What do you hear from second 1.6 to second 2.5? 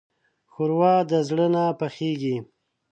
پخېږي.